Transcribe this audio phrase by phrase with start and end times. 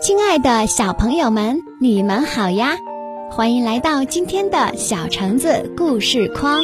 [0.00, 2.74] 亲爱的小朋友们，你们好呀！
[3.30, 6.58] 欢迎来到今天的小橙子故事框。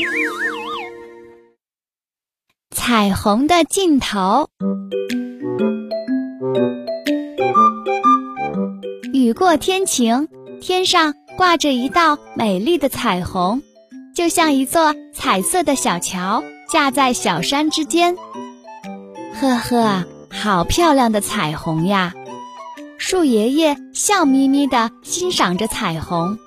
[2.71, 4.49] 彩虹的尽头，
[9.13, 10.27] 雨过天晴，
[10.63, 13.61] 天上挂着一道美丽的彩虹，
[14.15, 18.17] 就像一座彩色的小桥架在小山之间。
[19.39, 22.15] 呵呵，好漂亮的彩虹呀！
[22.99, 26.39] 树爷爷笑眯眯地欣赏着彩虹，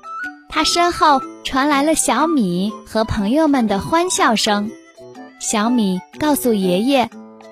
[0.49, 4.71] 他身后传来了小米和朋友们的欢笑声。
[5.39, 7.09] 小米告诉爷爷：“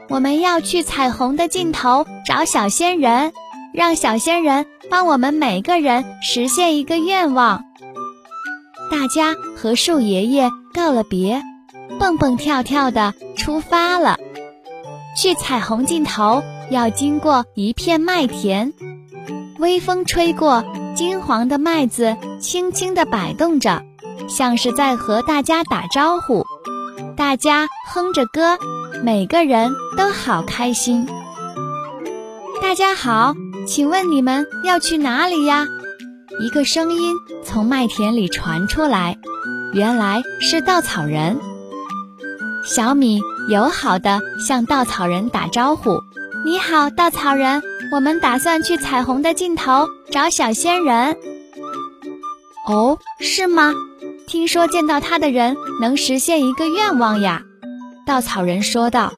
[0.10, 3.32] 我们要去彩虹的尽头找小仙人，
[3.74, 7.64] 让小仙人帮我们每个人实现一个愿望。”
[8.92, 11.42] 大家和树爷爷告了别，
[12.00, 14.18] 蹦蹦跳跳地出发了。
[15.18, 18.72] 去彩虹尽头要经过一片麦田。
[19.58, 20.64] 微风吹过，
[20.96, 23.82] 金黄的麦子轻轻地摆动着，
[24.30, 26.46] 像是在和大家打招呼。
[27.16, 28.60] 大家哼着歌，
[29.04, 31.08] 每个人都好开心。
[32.62, 33.34] 大家好，
[33.66, 35.68] 请问你们要去哪里呀？
[36.40, 39.18] 一个声音从麦田里传出来，
[39.74, 41.40] 原来是稻草人。
[42.68, 46.02] 小米友好地向稻草人打招呼
[46.46, 51.16] ：“你好，稻草人。”我们打算去彩虹的尽头找小仙人。
[52.68, 53.74] 哦，是吗？
[54.28, 57.44] 听说见到他的人能实现一个愿望呀。
[58.06, 59.14] 稻草人说道。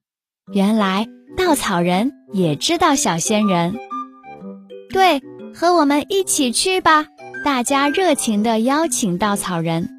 [0.53, 3.75] 原来稻草人也知道小仙人。
[4.93, 5.21] 对，
[5.55, 7.07] 和我们一起去吧！
[7.43, 9.89] 大家热情地邀请稻草人。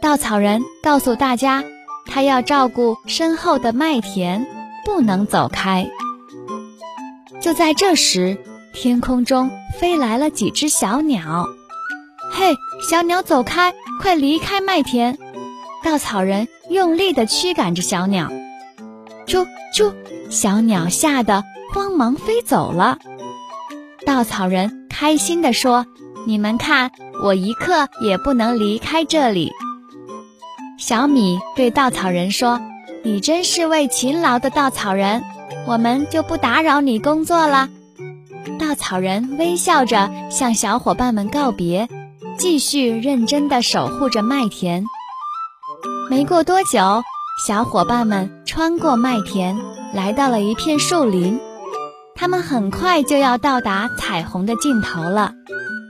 [0.00, 1.64] 稻草人告诉大家，
[2.08, 4.46] 他要照顾身后的麦田，
[4.84, 5.88] 不能走开。
[7.40, 8.36] 就在这时，
[8.72, 11.46] 天空中飞来了几只小鸟。
[12.32, 15.16] 嘿，小鸟走开，快离开麦田！
[15.84, 18.28] 稻草人用力地驱赶着小鸟。
[19.26, 19.94] 啾啾，
[20.30, 22.98] 小鸟吓得慌忙飞走了。
[24.04, 25.86] 稻草人开心地说
[26.26, 26.90] ：“你们看，
[27.22, 29.52] 我一刻也不能离开这里。”
[30.78, 32.60] 小米对稻草人说
[33.02, 35.22] ：“你真是位勤劳的稻草人。”
[35.66, 37.68] 我们就不打扰你工作了。
[38.58, 41.88] 稻草人微笑着向小伙伴们告别，
[42.38, 44.84] 继续认真地守护着麦田。
[46.08, 47.02] 没过多久，
[47.46, 49.58] 小伙伴们穿过麦田，
[49.92, 51.38] 来到了一片树林。
[52.14, 55.32] 他们很快就要到达彩虹的尽头了。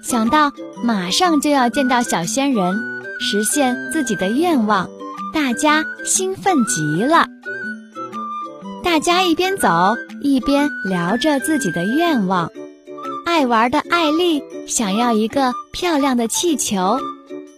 [0.02, 0.50] 想到
[0.82, 2.74] 马上就要见到小仙人，
[3.18, 4.88] 实现自己的愿望，
[5.34, 7.26] 大家兴奋极了。
[8.82, 9.68] 大家一边走
[10.22, 12.50] 一边聊着自己的愿望。
[13.26, 16.98] 爱玩的艾丽想要一个漂亮的气球，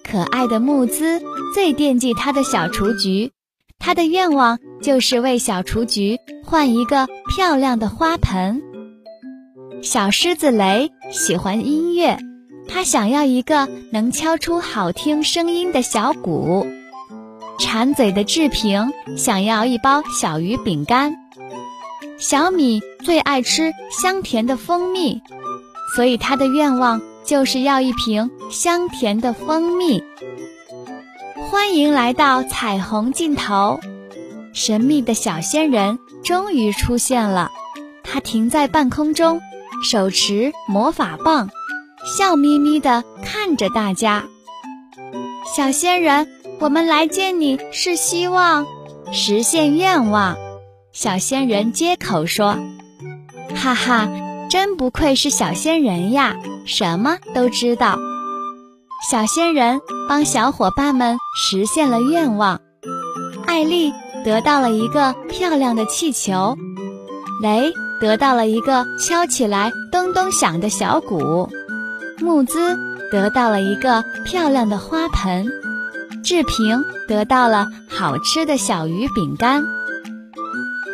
[0.03, 1.21] 可爱的木兹
[1.55, 3.31] 最惦记他的小雏菊，
[3.79, 8.61] 他的愿望就是为小雏菊换一个漂亮的花盆。
[9.83, 12.19] 小狮子雷喜欢音乐，
[12.73, 16.67] 他想要一个能敲出好听声音的小鼓。
[17.59, 21.17] 馋嘴的志平想要一包小鱼饼干，
[22.17, 25.21] 小米最爱吃香甜的蜂蜜，
[25.95, 30.03] 所以他的愿望就是要一瓶香甜的蜂蜜。
[31.51, 33.81] 欢迎来到彩虹尽头，
[34.55, 37.51] 神秘的小仙人终于出现了，
[38.05, 39.41] 他停在半空中，
[39.85, 41.51] 手持魔法棒，
[42.17, 44.25] 笑眯眯地看着大家。
[45.57, 46.27] 小仙人。
[46.61, 48.67] 我们来见你是希望
[49.13, 50.37] 实现愿望，
[50.93, 52.55] 小仙人接口说
[53.57, 54.07] ：“哈哈，
[54.51, 57.99] 真不愧是小仙人呀，什么都知道。”
[59.11, 62.61] 小仙人帮小伙伴们实现了愿望，
[63.47, 63.91] 艾丽
[64.23, 66.59] 得到了一个漂亮的气球，
[67.43, 67.73] 雷
[68.03, 71.49] 得到了一个敲起来咚咚响的小鼓，
[72.21, 72.77] 木兹
[73.11, 75.47] 得到了一个漂亮的花盆。
[76.23, 79.65] 志平得到了好吃的小鱼饼干。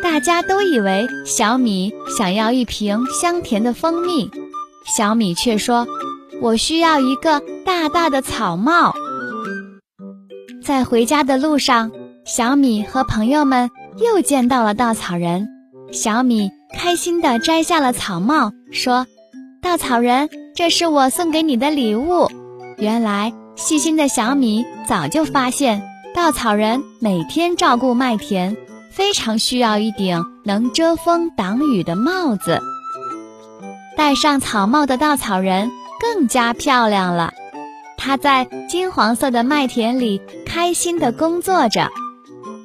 [0.01, 4.31] 大家都以为小米想要一瓶香甜的蜂蜜，
[4.85, 5.85] 小米却说
[6.41, 8.93] ：“我需要一个大大的草帽。”
[10.63, 11.91] 在回家的路上，
[12.25, 15.47] 小米和朋友们又见到了稻草人。
[15.91, 19.05] 小米开心地摘下了草帽，说
[19.61, 22.29] ：“稻草人，这是我送给你的礼物。”
[22.77, 23.31] 原来。
[23.59, 25.81] 细心的小米早就发现，
[26.13, 28.55] 稻草人每天照顾麦田，
[28.91, 32.61] 非常需要一顶能遮风挡雨的帽子。
[33.97, 37.33] 戴上草帽的稻草人更加漂亮了。
[37.97, 41.89] 他在金黄色的麦田里开心地工作着，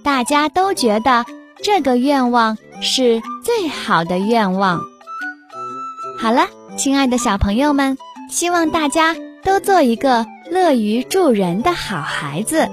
[0.04, 1.24] 大家都觉得
[1.64, 4.78] 这个愿望是最好的愿望。
[6.18, 7.98] 好了，亲爱的小朋友们，
[8.28, 9.14] 希望大家
[9.44, 12.69] 都做一个乐于助人的好孩子。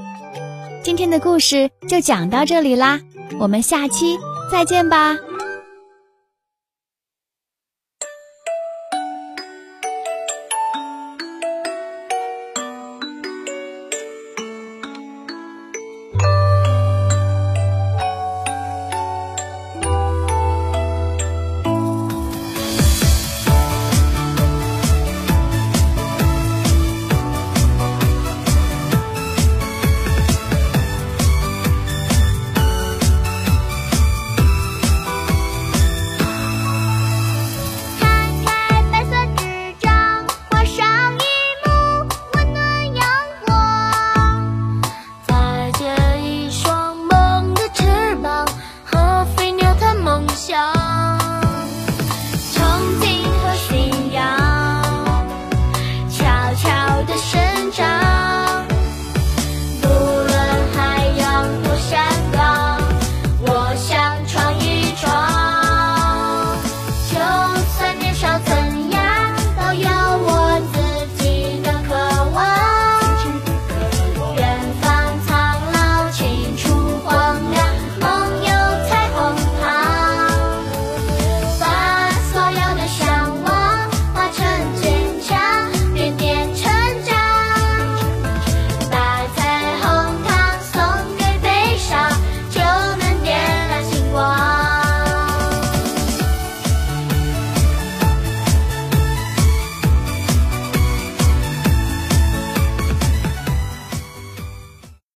[0.84, 3.02] 今天的故事就讲到这里啦，
[3.40, 4.18] 我们下期
[4.52, 5.18] 再见吧。